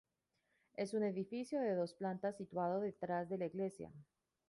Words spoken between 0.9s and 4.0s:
un edificio de dos plantas situado detrás de la iglesia.